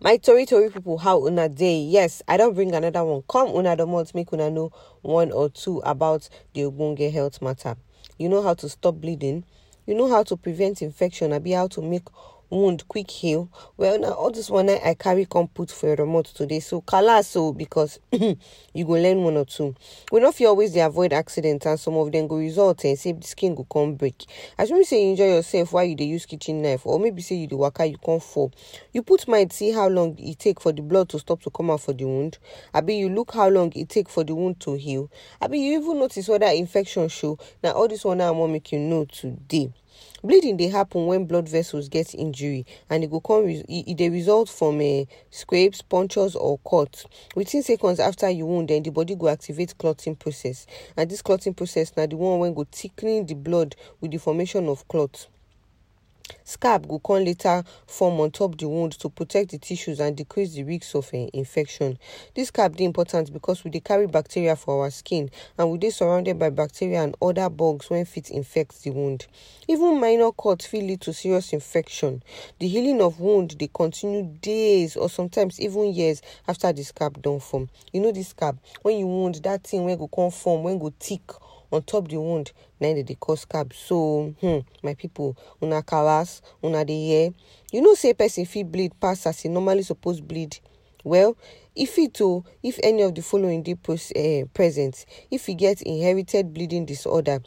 my 0.00 0.16
tori 0.16 0.44
tori 0.44 0.70
people 0.70 0.98
how 0.98 1.24
una 1.24 1.48
day 1.48 1.78
yes 1.78 2.20
i 2.26 2.36
don't 2.36 2.54
bring 2.54 2.74
another 2.74 3.04
one. 3.04 3.22
Come 3.28 3.54
una 3.54 3.76
the 3.76 3.86
month 3.86 4.14
make 4.14 4.32
una 4.32 4.50
know 4.50 4.72
one 5.02 5.30
or 5.30 5.48
two 5.48 5.78
about 5.84 6.28
the 6.52 6.62
ogbonge 6.62 7.12
health 7.12 7.40
matter. 7.40 7.76
You 8.18 8.28
know 8.28 8.42
how 8.42 8.54
to 8.54 8.68
stop 8.68 8.96
bleeding. 8.96 9.44
You 9.86 9.94
know 9.94 10.08
how 10.08 10.22
to 10.24 10.36
prevent 10.36 10.82
infection 10.82 11.32
I 11.32 11.38
be 11.38 11.52
how 11.52 11.68
to 11.68 11.82
make 11.82 12.04
wound 12.50 12.86
quick 12.88 13.10
heal. 13.10 13.48
Well 13.76 13.98
now 13.98 14.12
all 14.12 14.30
this 14.30 14.50
one 14.50 14.68
i 14.70 14.94
carry 14.94 15.24
come 15.26 15.48
put 15.48 15.70
for 15.70 15.86
your 15.88 15.96
remote 15.96 16.26
today. 16.26 16.60
So 16.60 16.80
kala 16.80 17.22
so 17.22 17.52
because 17.52 17.98
you 18.12 18.36
go 18.74 18.92
learn 18.92 19.22
one 19.22 19.36
or 19.36 19.44
two. 19.44 19.74
We 20.12 20.20
no 20.20 20.32
fit 20.32 20.46
always 20.46 20.72
dey 20.72 20.80
avoid 20.80 21.12
accident 21.12 21.66
and 21.66 21.78
some 21.78 21.94
of 21.94 22.12
them 22.12 22.26
go 22.28 22.36
result 22.36 22.84
and 22.84 22.98
say 22.98 23.12
the 23.12 23.26
skin 23.26 23.54
go 23.54 23.64
come 23.64 23.94
break. 23.94 24.24
As 24.58 24.70
maybe 24.70 24.84
say 24.84 25.02
you 25.04 25.10
enjoy 25.10 25.34
yourself 25.34 25.72
while 25.72 25.84
you 25.84 25.94
dey 25.94 26.04
use 26.04 26.26
kitchen 26.26 26.62
knife 26.62 26.86
or 26.86 26.98
maybe 27.00 27.22
say 27.22 27.36
you 27.36 27.46
dey 27.46 27.56
waka 27.56 27.86
you 27.86 27.98
come 27.98 28.20
fall. 28.20 28.52
You 28.92 29.02
put 29.02 29.26
mind 29.28 29.52
see 29.52 29.72
how 29.72 29.88
long 29.88 30.16
e 30.18 30.34
take 30.34 30.60
for 30.60 30.72
the 30.72 30.82
blood 30.82 31.08
to 31.10 31.18
stop 31.18 31.42
to 31.42 31.50
come 31.50 31.70
out 31.70 31.80
for 31.80 31.92
the 31.92 32.04
wound. 32.04 32.38
I 32.72 32.78
abi 32.78 32.96
you 32.96 33.08
look 33.08 33.32
how 33.32 33.48
long 33.48 33.72
e 33.74 33.84
take 33.84 34.08
for 34.08 34.24
the 34.24 34.34
wound 34.34 34.60
to 34.60 34.74
heal. 34.74 35.10
I 35.40 35.46
abi 35.46 35.58
you 35.58 35.80
even 35.80 35.98
notice 35.98 36.28
whether 36.28 36.46
infection 36.46 37.08
show. 37.08 37.38
Na 37.62 37.70
all 37.72 37.88
this 37.88 38.04
one 38.04 38.20
i 38.20 38.30
wan 38.30 38.52
make 38.52 38.72
you 38.72 38.78
know 38.78 39.04
today. 39.06 39.72
Bleeding 40.22 40.56
dey 40.56 40.68
happen 40.68 41.06
when 41.06 41.26
blood 41.26 41.48
vessels 41.48 41.88
get 41.88 42.14
injury 42.14 42.64
and 42.90 43.04
e 43.04 43.06
go 43.06 43.20
come 43.20 43.48
e 43.68 43.94
dey 43.94 44.08
result 44.10 44.48
from 44.48 44.80
um 44.80 45.06
scrapes 45.30 45.82
punctures 45.82 46.34
or 46.36 46.58
cuts. 46.58 47.06
Within 47.34 47.62
seconds 47.62 48.00
after 48.00 48.28
you 48.30 48.46
wound 48.46 48.68
then 48.68 48.82
the 48.82 48.90
body 48.90 49.14
go 49.14 49.28
activate 49.28 49.76
clotting 49.78 50.16
process. 50.16 50.66
And 50.96 51.10
this 51.10 51.22
clotting 51.22 51.54
process 51.54 51.92
na 51.96 52.06
the 52.06 52.16
one 52.16 52.38
wey 52.38 52.52
go 52.52 52.64
thickening 52.64 53.26
the 53.26 53.34
blood 53.34 53.76
with 54.00 54.10
the 54.10 54.18
formation 54.18 54.68
of 54.68 54.86
clot 54.88 55.28
scab 56.44 56.86
go 56.88 56.98
come 56.98 57.24
later 57.24 57.62
form 57.86 58.20
on 58.20 58.30
top 58.30 58.56
the 58.58 58.68
wound 58.68 58.92
to 58.92 59.08
protect 59.08 59.50
the 59.50 59.58
tissues 59.58 60.00
and 60.00 60.16
decrease 60.16 60.54
the 60.54 60.62
risk 60.64 60.94
of 60.94 61.08
uh, 61.12 61.16
infection. 61.32 61.98
This 62.34 62.48
scab 62.48 62.76
dey 62.76 62.84
important 62.84 63.32
because 63.32 63.64
we 63.64 63.70
dey 63.70 63.80
carry 63.80 64.06
bacteria 64.06 64.56
for 64.56 64.82
our 64.84 64.90
skin 64.90 65.30
and 65.58 65.70
we 65.70 65.78
dey 65.78 65.90
surrounded 65.90 66.38
by 66.38 66.50
bacteria 66.50 67.02
and 67.02 67.16
other 67.20 67.48
bugs 67.50 67.90
wey 67.90 68.04
fit 68.04 68.30
infect 68.30 68.82
the 68.82 68.90
wound. 68.90 69.26
Even 69.68 70.00
minor 70.00 70.30
cut 70.32 70.62
fit 70.62 70.82
lead 70.82 71.00
to 71.02 71.12
serious 71.12 71.52
infection. 71.52 72.22
The 72.58 72.68
healing 72.68 73.00
of 73.00 73.20
wound 73.20 73.58
dey 73.58 73.70
continue 73.72 74.22
days 74.40 74.96
or 74.96 75.08
sometimes 75.10 75.60
even 75.60 75.92
years 75.92 76.22
after 76.48 76.72
the 76.72 76.82
scab 76.84 77.20
don 77.22 77.40
form. 77.40 77.68
You 77.92 78.00
know 78.00 78.12
this 78.12 78.28
scab? 78.28 78.58
When 78.82 78.98
you 78.98 79.06
wound 79.06 79.36
that 79.36 79.64
thing 79.64 79.84
wey 79.84 79.96
go 79.96 80.08
come 80.08 80.30
form 80.30 80.62
wey 80.62 80.78
go 80.78 80.92
thick 80.98 81.22
on 81.74 81.82
top 81.82 82.08
the 82.08 82.16
wound 82.20 82.52
na 82.80 82.88
im 82.88 82.94
dey 82.96 83.02
dey 83.02 83.36
scab. 83.36 83.72
So 83.74 84.34
hmm, 84.40 84.58
my 84.82 84.94
people 84.94 85.36
una 85.62 85.82
kalas 85.82 86.40
una 86.62 86.84
dey 86.84 87.06
hear. 87.06 87.30
You 87.72 87.82
know 87.82 87.94
say 87.94 88.14
person 88.14 88.44
fit 88.46 88.70
bleed 88.70 88.92
pass 89.00 89.26
as 89.26 89.44
e 89.44 89.48
normally 89.48 89.82
suppose 89.82 90.20
bleed. 90.20 90.58
Well 91.02 91.36
e 91.74 91.86
fit 91.86 92.20
o 92.20 92.44
if 92.62 92.78
any 92.82 93.02
of 93.02 93.14
the 93.14 93.22
following 93.22 93.62
dey 93.62 93.72
uh, 93.74 94.46
present. 94.54 95.04
If 95.30 95.48
e 95.48 95.54
get 95.54 95.82
inherited 95.82 96.54
bleeding 96.54 96.86
disorder 96.86 97.40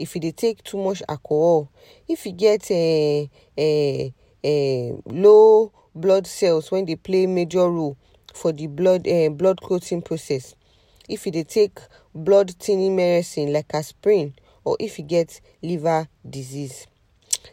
if 0.00 0.16
e 0.16 0.18
dey 0.20 0.32
take 0.32 0.62
too 0.64 0.78
much 0.78 1.02
alcohol 1.08 1.70
if 2.08 2.26
e 2.26 2.32
get 2.32 2.70
uh, 2.70 3.26
uh, 3.60 4.08
uh, 4.42 4.96
low 5.12 5.70
blood 5.94 6.26
cells 6.26 6.70
wey 6.72 6.82
dey 6.82 6.96
play 6.96 7.26
major 7.26 7.68
role 7.70 7.96
for 8.34 8.50
the 8.52 8.66
blood 8.66 9.06
uh, 9.06 9.28
blood 9.28 9.60
clotting 9.60 10.00
process 10.02 10.54
if 11.08 11.26
e 11.26 11.30
dey 11.30 11.44
take 11.44 11.78
blood 12.14 12.50
thinning 12.58 12.96
medicine 12.96 13.52
like 13.52 13.72
aspirin 13.74 14.34
or 14.64 14.76
if 14.80 14.98
you 14.98 15.04
get 15.04 15.40
liver 15.62 16.08
disease. 16.28 16.86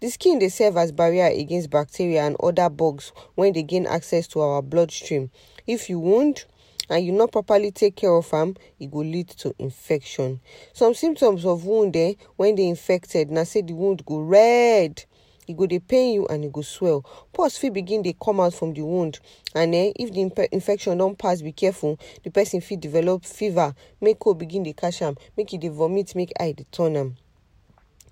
The 0.00 0.10
skin 0.10 0.38
they 0.38 0.48
serve 0.48 0.76
as 0.76 0.92
barrier 0.92 1.26
against 1.26 1.70
bacteria 1.70 2.22
and 2.26 2.36
other 2.42 2.68
bugs 2.68 3.12
when 3.34 3.52
they 3.52 3.62
gain 3.62 3.86
access 3.86 4.26
to 4.28 4.40
our 4.40 4.62
bloodstream. 4.62 5.30
If 5.66 5.88
you 5.88 5.98
wound 6.00 6.44
and 6.88 7.04
you 7.04 7.12
not 7.12 7.32
properly 7.32 7.70
take 7.70 7.96
care 7.96 8.12
of 8.12 8.30
them, 8.30 8.56
it 8.78 8.90
will 8.90 9.06
lead 9.06 9.28
to 9.28 9.54
infection. 9.58 10.40
Some 10.72 10.94
symptoms 10.94 11.46
of 11.46 11.64
wound 11.64 11.96
eh, 11.96 12.14
when 12.36 12.56
they 12.56 12.66
infected 12.68 13.30
na 13.30 13.44
say 13.44 13.62
the 13.62 13.74
wound 13.74 14.04
go 14.04 14.18
red, 14.20 15.04
e 15.50 15.54
go 15.54 15.66
dey 15.66 15.80
pain 15.80 16.14
you 16.14 16.26
and 16.28 16.44
e 16.44 16.48
go 16.48 16.62
swell. 16.62 17.04
Pus 17.32 17.58
fit 17.58 17.72
begin 17.72 18.02
dey 18.02 18.14
come 18.22 18.40
out 18.40 18.54
from 18.54 18.72
the 18.72 18.82
wound 18.82 19.18
and 19.54 19.74
eh, 19.74 19.92
if 19.96 20.12
the 20.12 20.20
inf 20.20 20.38
infection 20.52 20.96
don 20.98 21.16
pass 21.16 21.42
be 21.42 21.52
careful. 21.52 21.98
The 22.22 22.30
person 22.30 22.60
fit 22.60 22.80
develop 22.80 23.24
fever 23.24 23.74
make 24.00 24.18
cold 24.20 24.38
begin 24.38 24.62
dey 24.62 24.72
catch 24.72 25.02
am 25.02 25.16
make 25.36 25.52
e 25.52 25.58
dey 25.58 25.68
vomit 25.68 26.14
make 26.14 26.32
eye 26.38 26.52
dey 26.52 26.66
turn 26.70 26.96
am. 26.96 27.16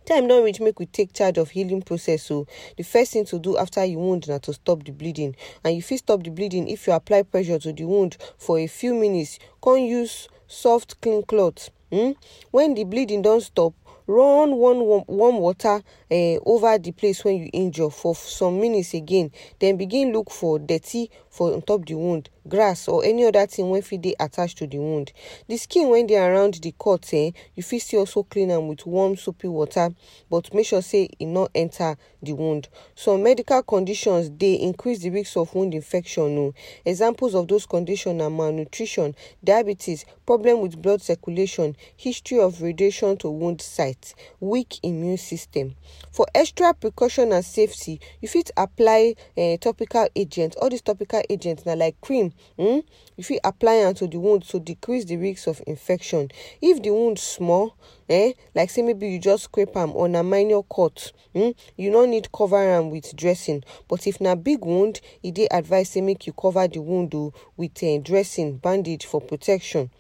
time 0.05 0.27
don 0.27 0.43
reach 0.43 0.61
make 0.61 0.79
we 0.81 0.87
take 0.87 1.13
charge 1.13 1.39
of 1.39 1.51
healing 1.51 1.83
process 1.83 2.23
so 2.25 2.47
the 2.77 2.83
first 2.83 3.13
thing 3.13 3.25
to 3.27 3.39
do 3.39 3.57
after 3.57 3.85
you 3.85 3.99
wound 3.99 4.27
na 4.27 4.39
to 4.39 4.53
stop 4.53 4.83
the 4.85 4.91
bleeding. 4.91 5.37
And 5.65 5.73
if 5.73 5.77
you 5.77 5.83
fit 5.83 5.99
stop 6.01 6.23
the 6.25 6.31
bleeding 6.31 6.67
if 6.69 6.87
you 6.87 6.93
apply 6.93 7.23
pressure 7.23 7.59
to 7.61 7.73
the 7.73 7.85
wound 7.85 8.17
for 8.37 8.59
a 8.59 8.67
few 8.67 8.95
minutes. 8.95 9.39
Come 9.63 9.79
use 9.79 10.29
soft 10.49 11.01
clean 11.01 11.23
cloth 11.23 11.71
um 11.93 12.15
when 12.51 12.75
the 12.75 12.85
bleeding 12.85 13.23
don 13.23 13.41
stop 13.41 13.75
run 14.09 14.57
warm, 14.57 15.05
warm 15.07 15.39
water 15.39 15.83
uh, 16.11 16.15
over 16.47 16.79
the 16.79 16.91
place 16.93 17.25
wey 17.25 17.37
you 17.37 17.51
injure 17.53 17.91
for 17.91 18.17
some 18.17 18.61
minutes 18.61 18.95
again. 18.95 19.31
Then 19.61 19.77
begin 19.77 20.13
look 20.13 20.31
for 20.31 20.59
dirty 20.59 21.11
for 21.39 21.55
on 21.55 21.63
top 21.63 21.87
the 21.87 21.95
wound 21.95 22.29
grass 22.49 22.89
or 22.89 23.05
any 23.05 23.25
other 23.25 23.47
thing 23.47 23.71
wey 23.71 23.81
fit 23.81 24.01
dey 24.01 24.15
attached 24.19 24.59
to 24.59 24.67
the 24.67 24.79
wound. 24.79 25.13
The 25.47 25.57
skin 25.57 25.89
wey 25.89 26.03
dey 26.05 26.17
around 26.19 26.55
the 26.55 26.75
cut 26.83 27.13
eh, 27.13 27.31
you 27.55 27.63
fit 27.63 27.81
still 27.83 28.01
also 28.01 28.23
clean 28.25 28.51
am 28.51 28.67
with 28.69 28.87
warm 28.87 29.17
soapy 29.17 29.47
water 29.49 29.91
but 30.31 30.53
make 30.55 30.67
sure 30.67 30.83
say 30.83 31.09
e 31.21 31.25
no 31.27 31.49
enter 31.55 31.97
the 32.23 32.33
wound. 32.33 32.69
Some 32.97 33.23
medical 33.23 33.63
conditions 33.63 34.31
dey 34.31 34.55
increase 34.55 34.99
the 35.01 35.11
risk 35.11 35.37
of 35.37 35.55
wound 35.55 35.75
infection 35.75 36.39
o 36.39 36.55
examples 36.85 37.35
of 37.35 37.47
those 37.47 37.67
conditions 37.67 38.17
na 38.19 38.29
malnutrition 38.29 39.15
diabetes 39.45 40.05
problem 40.27 40.61
with 40.61 40.81
blood 40.81 41.01
circulation 41.03 41.77
history 41.97 42.41
of 42.41 42.61
radiation 42.63 43.17
to 43.19 43.31
wound 43.31 43.61
site 43.61 44.15
weak 44.41 44.79
immune 44.83 45.19
system. 45.19 45.77
For 46.11 46.27
extra 46.35 46.75
precaution 46.75 47.33
and 47.33 47.45
safety 47.45 48.01
you 48.21 48.29
fit 48.29 48.51
apply 48.57 49.15
uh, 49.37 49.57
topical 49.59 50.09
agent. 50.17 50.57
All 50.61 50.71
these 50.71 50.83
topical 50.83 51.21
agent. 51.31 51.65
Na 51.67 51.75
like 51.75 52.01
cream 52.01 52.33
um 52.59 52.83
you 53.17 53.25
fit 53.25 53.41
apply 53.45 53.75
am 53.75 53.95
to 53.95 54.07
the 54.07 54.19
wound 54.19 54.43
to 54.45 54.61
decrease 54.61 55.05
the 55.05 55.17
risk 55.17 55.47
of 55.47 55.63
infection. 55.67 56.31
If 56.61 56.83
the 56.83 56.91
wound 56.91 57.19
small 57.19 57.77
eh 58.09 58.33
like 58.55 58.71
say 58.71 58.83
maybe 58.83 59.09
you 59.09 59.19
just 59.19 59.45
scrape 59.45 59.77
am 59.77 59.93
or 59.95 60.09
na 60.09 60.23
minor 60.23 60.63
cut 60.63 61.13
um 61.35 61.55
you 61.77 61.91
no 61.91 62.05
need 62.07 62.31
cover 62.33 62.57
am 62.59 62.91
with 62.91 63.15
dressing. 63.17 63.65
But 63.89 64.07
if 64.07 64.21
na 64.21 64.35
big 64.35 64.65
wound 64.65 65.01
e 65.23 65.31
dey 65.31 65.49
advised 65.51 65.93
say 65.93 66.01
make 66.01 66.27
you 66.27 66.33
cover 66.33 66.67
the 66.69 66.81
wound 66.81 67.15
o 67.15 67.33
with 67.57 67.83
uh, 67.83 67.99
dressing 67.99 68.57
bandage 68.59 69.05
for 69.07 69.21
protection 69.21 69.91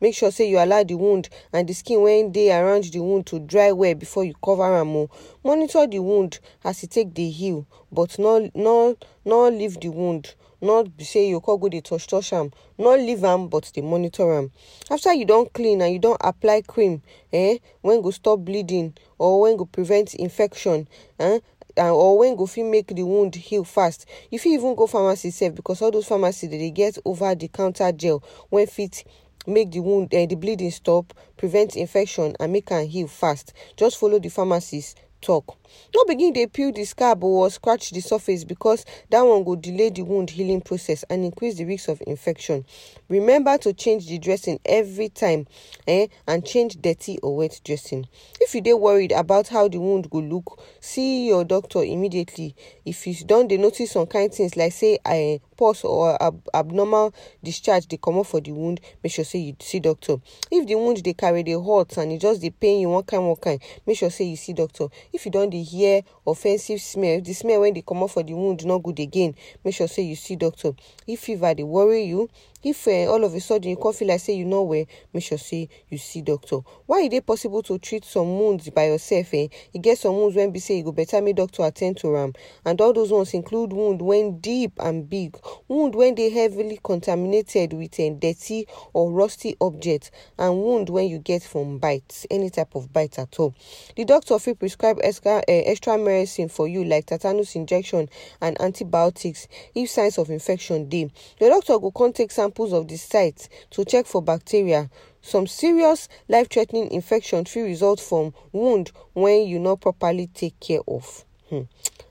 make 0.00 0.14
sure 0.14 0.30
say 0.30 0.48
you 0.48 0.58
allow 0.58 0.82
the 0.82 0.94
wound 0.94 1.28
and 1.52 1.68
the 1.68 1.72
skin 1.74 2.02
wey 2.02 2.28
dey 2.28 2.52
around 2.52 2.84
the 2.84 3.00
wound 3.00 3.26
to 3.26 3.38
dry 3.38 3.70
well 3.72 3.94
before 3.94 4.24
you 4.24 4.34
cover 4.44 4.76
am 4.76 4.96
o 4.96 5.08
monitor 5.44 5.86
the 5.86 5.98
wound 5.98 6.38
as 6.64 6.82
e 6.84 6.86
take 6.86 7.12
dey 7.14 7.30
heal 7.30 7.66
but 7.90 8.18
no 8.18 8.50
no 8.54 8.96
no 9.24 9.48
leave 9.48 9.78
the 9.80 9.88
wound. 9.88 10.34
Not 10.62 10.96
be 10.96 11.02
say 11.02 11.28
you 11.28 11.40
come 11.40 11.58
go 11.58 11.68
dey 11.68 11.80
touch 11.80 12.06
touch 12.06 12.32
am. 12.32 12.52
No 12.78 12.94
leave 12.94 13.24
am 13.24 13.48
but 13.48 13.68
dey 13.74 13.80
monitor 13.82 14.32
am. 14.32 14.52
After 14.88 15.12
you 15.12 15.24
don 15.24 15.46
clean 15.46 15.82
and 15.82 15.92
you 15.92 15.98
don 15.98 16.16
apply 16.20 16.62
cream 16.62 17.02
eh 17.32 17.58
wey 17.82 18.00
go 18.00 18.12
stop 18.12 18.38
bleeding 18.40 18.94
or 19.18 19.40
wey 19.40 19.56
go 19.56 19.64
prevent 19.64 20.14
infection 20.14 20.86
eh 21.18 21.40
or 21.76 22.18
when 22.18 22.36
go 22.36 22.46
fit 22.46 22.64
make 22.64 22.88
the 22.94 23.02
wound 23.02 23.34
heal 23.34 23.64
fast 23.64 24.06
you 24.30 24.38
fit 24.38 24.50
even 24.50 24.74
go 24.74 24.86
pharmacy 24.86 25.30
sef 25.30 25.54
because 25.54 25.80
all 25.82 25.90
those 25.90 26.06
pharmacy 26.06 26.46
dey 26.46 26.70
get 26.70 26.96
over 27.04 27.34
the 27.34 27.48
counter 27.48 27.90
gel 27.92 28.22
wey 28.50 28.66
fit 28.66 29.04
make 29.46 29.70
the 29.70 29.80
wound 29.80 30.14
uh, 30.14 30.26
the 30.26 30.34
bleeding 30.34 30.70
stop 30.70 31.12
prevent 31.36 31.76
infection 31.76 32.34
and 32.40 32.52
make 32.52 32.70
am 32.72 32.86
heal 32.86 33.08
fast. 33.08 33.52
Just 33.76 33.98
follow 33.98 34.18
the 34.18 34.28
pharmacist 34.28 34.98
talk. 35.22 35.56
No 35.94 36.04
begin 36.04 36.32
dey 36.34 36.46
peel 36.46 36.72
the 36.72 36.84
scab 36.84 37.24
or 37.24 37.48
scratch 37.48 37.90
the 37.92 38.00
surface 38.00 38.44
because 38.44 38.84
that 39.08 39.22
one 39.22 39.44
go 39.44 39.56
delay 39.56 39.88
the 39.88 40.02
wound 40.02 40.28
healing 40.30 40.60
process 40.60 41.04
and 41.08 41.24
increase 41.24 41.54
the 41.56 41.64
risk 41.64 41.88
of 41.88 42.02
infection. 42.06 42.66
Remember 43.08 43.56
to 43.58 43.72
change 43.72 44.06
the 44.08 44.18
dressing 44.18 44.58
every 44.66 45.08
time 45.08 45.46
eh, 45.86 46.08
and 46.26 46.44
change 46.44 46.80
dirty 46.82 47.18
or 47.22 47.36
wet 47.36 47.60
dressing. 47.64 48.06
If 48.40 48.54
you 48.54 48.60
dey 48.60 48.74
worried 48.74 49.12
about 49.12 49.48
how 49.48 49.68
the 49.68 49.78
wound 49.78 50.10
go 50.10 50.18
look 50.18 50.60
see 50.80 51.26
your 51.28 51.44
doctor 51.44 51.82
immediately. 51.82 52.54
If 52.84 53.06
you 53.06 53.14
don 53.24 53.48
dey 53.48 53.56
notice 53.56 53.92
some 53.92 54.06
kind 54.06 54.32
things 54.32 54.56
like 54.56 54.72
say 54.72 54.98
uh, 55.06 55.38
pus 55.62 55.84
or 55.84 56.20
ab 56.20 56.42
abnormal 56.54 57.14
discharge 57.42 57.86
dey 57.86 57.96
comot 57.96 58.26
for 58.26 58.40
the 58.40 58.50
wound 58.50 58.80
make 59.02 59.12
sure 59.12 59.24
say 59.24 59.38
you 59.38 59.54
see 59.60 59.78
doctor. 59.78 60.16
If 60.50 60.66
the 60.66 60.74
wound 60.74 61.02
dey 61.04 61.12
carry 61.14 61.44
dey 61.44 61.52
hot 61.54 61.96
and 61.98 62.12
e 62.12 62.18
just 62.18 62.40
dey 62.42 62.50
pain 62.50 62.80
you 62.80 62.88
one 62.88 63.04
kind 63.04 63.24
one 63.24 63.36
kind 63.36 63.62
make 63.86 63.96
sure 63.96 64.10
say 64.10 64.24
you 64.24 64.34
see 64.36 64.54
doctor. 64.54 64.88
If 65.12 65.24
you 65.24 65.30
don 65.30 65.50
dey 65.50 65.62
hear 65.62 66.02
offensive 66.26 66.80
smell 66.80 67.18
if 67.18 67.24
the 67.24 67.32
smell 67.32 67.60
wey 67.60 67.70
dey 67.70 67.82
comot 67.82 68.10
for 68.10 68.24
the 68.24 68.34
wound 68.34 68.66
no 68.66 68.80
good 68.80 68.98
again 68.98 69.36
make 69.64 69.74
sure 69.74 69.86
say 69.86 70.02
you 70.02 70.16
see 70.16 70.34
doctor. 70.34 70.72
If 71.06 71.20
fever 71.20 71.54
dey 71.54 71.62
worry 71.62 72.02
you 72.04 72.28
if 72.62 72.86
uh, 72.86 73.10
all 73.10 73.24
of 73.24 73.34
a 73.34 73.40
sudden 73.40 73.70
you 73.70 73.76
come 73.76 73.92
feel 73.92 74.08
like 74.08 74.20
say 74.20 74.34
you 74.34 74.44
know 74.44 74.62
where 74.62 74.84
make 75.12 75.22
sure 75.24 75.38
say 75.38 75.68
you 75.88 75.98
see 75.98 76.22
doctor. 76.22 76.58
Why 76.86 77.00
is 77.00 77.12
it 77.12 77.26
possible 77.26 77.62
to 77.64 77.78
treat 77.78 78.04
some 78.04 78.38
wounds 78.38 78.70
by 78.70 78.86
yourself 78.86 79.34
eh? 79.34 79.48
You 79.72 79.80
get 79.80 79.98
some 79.98 80.14
wounds 80.14 80.36
when 80.36 80.50
be 80.50 80.58
say 80.58 80.78
you 80.78 80.84
go 80.84 80.92
better 80.92 81.20
make 81.20 81.36
doctor 81.36 81.64
attend 81.64 81.96
to 81.98 82.12
them 82.12 82.32
and 82.64 82.80
all 82.80 82.92
those 82.92 83.10
ones 83.12 83.34
include 83.34 83.72
wound 83.72 84.00
when 84.02 84.38
deep 84.38 84.72
and 84.78 85.08
big. 85.08 85.36
Wound 85.68 85.94
when 85.94 86.14
they 86.14 86.30
heavily 86.30 86.78
contaminated 86.82 87.72
with 87.72 87.98
a 87.98 88.10
dirty 88.10 88.66
or 88.92 89.10
rusty 89.10 89.56
object 89.60 90.10
and 90.38 90.56
wound 90.56 90.88
when 90.88 91.08
you 91.08 91.18
get 91.18 91.42
from 91.42 91.78
bites 91.78 92.26
any 92.30 92.50
type 92.50 92.74
of 92.74 92.92
bite 92.92 93.18
at 93.18 93.38
all. 93.38 93.54
The 93.96 94.04
doctor 94.04 94.36
will 94.44 94.54
prescribe 94.54 94.98
extra, 95.02 95.38
uh, 95.38 95.42
extra 95.46 95.98
medicine 95.98 96.48
for 96.48 96.68
you 96.68 96.84
like 96.84 97.06
tetanus 97.06 97.56
injection 97.56 98.08
and 98.40 98.60
antibiotics 98.60 99.48
if 99.74 99.90
signs 99.90 100.18
of 100.18 100.30
infection 100.30 100.88
dey. 100.88 101.10
Your 101.40 101.50
doctor 101.50 101.78
go 101.78 101.90
come 101.90 102.12
take 102.12 102.30
samples 102.52 102.72
of 102.74 102.86
the 102.88 102.96
site 102.98 103.48
to 103.70 103.82
check 103.84 104.04
for 104.06 104.20
bacteria 104.20 104.90
some 105.22 105.46
serious 105.46 106.06
life-threatening 106.28 106.90
infection 106.90 107.44
fit 107.46 107.62
result 107.62 107.98
from 107.98 108.34
wound 108.52 108.90
when 109.14 109.46
you 109.46 109.58
not 109.58 109.80
properly 109.80 110.26
take 110.26 110.58
care 110.60 110.80
of 110.86 111.24
hmm. 111.48 111.62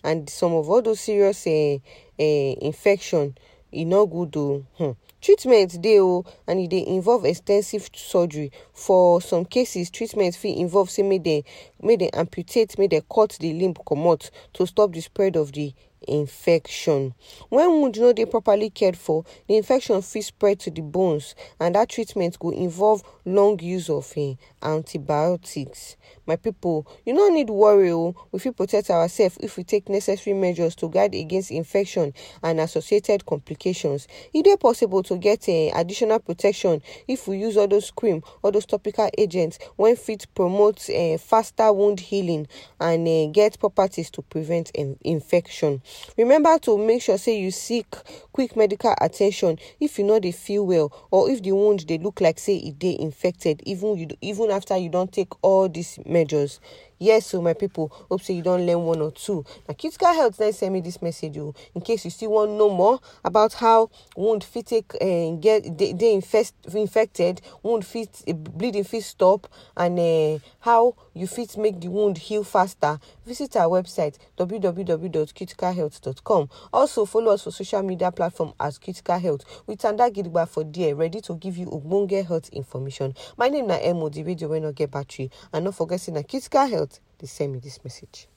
and 0.03 0.27
some 0.29 0.53
of 0.53 0.67
all 0.67 0.81
those 0.81 0.99
serious 0.99 1.45
uh, 1.45 1.77
uh, 2.19 2.23
infection 2.65 3.35
e 3.71 3.85
no 3.85 4.07
good 4.07 4.35
o 4.35 4.65
hmm. 4.77 4.91
treatment 5.21 5.77
o 5.85 6.25
and 6.47 6.69
dey 6.69 6.87
involve 6.87 7.23
extensive 7.25 7.87
surgery 7.93 8.51
for 8.81 9.21
some 9.21 9.45
cases 9.45 9.91
treatment 9.91 10.35
fit 10.35 10.57
involve 10.57 10.89
say 10.89 11.03
make 11.03 11.23
dem 11.23 11.43
make 11.81 11.99
dem 11.99 12.09
amputate 12.13 12.77
make 12.79 12.89
dem 12.89 13.03
cut 13.13 13.37
the 13.39 13.53
limb 13.53 13.75
comot 13.87 14.31
to 14.53 14.65
stop 14.65 14.91
the 14.91 15.01
spread 15.01 15.35
of 15.35 15.51
the 15.51 15.73
infection. 16.07 17.13
When 17.49 17.69
wound 17.69 17.99
no 17.99 18.13
dey 18.13 18.25
properly 18.25 18.69
cared 18.69 18.97
for 18.97 19.23
the 19.47 19.55
infection 19.57 20.01
fit 20.01 20.23
spread 20.23 20.59
to 20.61 20.71
the 20.71 20.81
bones 20.81 21.35
and 21.59 21.75
that 21.75 21.89
treatment 21.89 22.39
go 22.39 22.49
involve 22.49 23.03
long 23.25 23.59
use 23.59 23.89
of 23.89 24.11
um 24.17 24.37
antibiotics. 24.63 25.97
My 26.25 26.35
people 26.37 26.87
you 27.05 27.13
no 27.13 27.27
need 27.29 27.49
worry 27.49 27.91
o 27.91 28.15
we 28.31 28.39
fit 28.39 28.57
protect 28.57 28.89
ourselves 28.89 29.37
if 29.41 29.57
we 29.57 29.63
take 29.63 29.89
necessary 29.89 30.35
measures 30.35 30.75
to 30.77 30.89
guard 30.89 31.13
against 31.13 31.51
infection 31.51 32.13
and 32.41 32.59
associated 32.59 33.25
complications. 33.25 34.07
E 34.33 34.41
dey 34.41 34.55
possible 34.57 35.03
to 35.03 35.17
get 35.17 35.47
um 35.49 35.69
additional 35.79 36.19
protection 36.19 36.81
if 37.07 37.27
we 37.27 37.37
use 37.37 37.57
all 37.57 37.67
those 37.67 37.91
cream 37.91 38.23
all 38.43 38.51
those 38.51 38.65
topical 38.71 39.09
agents 39.17 39.59
when 39.75 39.95
fit 39.97 40.25
promotes 40.33 40.89
um 40.89 41.17
faster 41.17 41.71
wound 41.73 41.99
healing 41.99 42.47
and 42.79 43.05
um 43.07 43.31
get 43.33 43.59
properties 43.59 44.09
to 44.09 44.21
prevent 44.21 44.71
um 44.79 44.95
infection. 45.01 45.81
Remember 46.17 46.57
to 46.59 46.77
make 46.77 47.01
sure 47.01 47.17
say 47.17 47.37
you 47.39 47.51
seek 47.51 47.87
quick 48.31 48.55
medical 48.55 48.95
attention 49.01 49.59
if 49.79 49.99
you 49.99 50.05
no 50.05 50.19
dey 50.19 50.31
feel 50.31 50.65
well 50.65 50.91
or 51.11 51.29
if 51.29 51.43
the 51.43 51.51
wound 51.51 51.85
dey 51.85 51.97
look 51.97 52.21
like 52.21 52.39
say 52.39 52.71
dey 52.71 52.97
infected 52.99 53.61
even 53.65 53.97
you 53.97 54.07
even 54.21 54.49
after 54.49 54.77
you 54.77 54.89
don 54.89 55.07
take 55.09 55.31
all 55.43 55.67
these 55.67 55.99
measures 56.05 56.59
yes 57.01 57.25
so 57.25 57.41
my 57.41 57.53
people 57.53 57.91
hope 58.09 58.21
say 58.21 58.33
you 58.35 58.41
don 58.43 58.65
learn 58.65 58.83
one 58.83 59.01
or 59.01 59.11
two. 59.11 59.43
Na 59.67 59.73
critical 59.73 60.13
health 60.13 60.39
na 60.39 60.51
send 60.51 60.73
me 60.73 60.79
this 60.81 61.01
message 61.01 61.37
o 61.37 61.53
in 61.75 61.81
case 61.81 62.05
you 62.05 62.11
still 62.11 62.31
wan 62.31 62.57
know 62.57 62.69
more 62.69 62.99
about 63.25 63.53
how 63.53 63.89
wound 64.15 64.43
fit 64.43 64.67
take 64.67 64.93
um, 65.01 65.39
get 65.41 65.75
dey 65.77 65.93
dey 65.93 66.13
infest 66.13 66.53
infected 66.73 67.41
wound 67.63 67.83
fit 67.85 68.21
uh, 68.27 68.33
bleeding 68.33 68.83
fit 68.83 69.03
stop 69.03 69.47
and 69.75 69.99
uh, 69.99 70.37
how 70.59 70.95
you 71.13 71.25
fit 71.27 71.57
make 71.57 71.81
the 71.81 71.87
wound 71.89 72.17
heal 72.17 72.43
faster. 72.43 72.97
Visit 73.25 73.55
our 73.57 73.81
website 73.81 74.17
www.criticalhealth.com 74.37 76.49
also 76.71 77.05
follow 77.05 77.33
us 77.33 77.43
for 77.43 77.51
social 77.51 77.81
media 77.83 78.11
platform 78.11 78.53
as 78.59 78.77
critical 78.77 79.17
health. 79.19 79.63
With 79.67 79.79
tanda 79.81 80.09
gidigba 80.11 80.47
for 80.47 80.63
there 80.63 80.95
ready 80.95 81.19
to 81.21 81.35
give 81.35 81.57
you 81.57 81.65
ogbonge 81.67 82.25
health 82.25 82.49
information. 82.49 83.13
My 83.37 83.49
name 83.49 83.67
na 83.67 83.77
emo 83.83 84.09
the 84.09 84.23
radio 84.23 84.47
wey 84.49 84.59
no 84.59 84.71
get 84.71 84.91
battery 84.91 85.31
and 85.51 85.65
no 85.65 85.71
forget 85.71 85.99
say 86.01 86.11
na 86.11 86.21
critical 86.21 86.67
health 86.67 86.90
dey 87.21 87.27
send 87.27 87.53
me 87.53 87.59
this 87.59 87.83
message. 87.83 88.27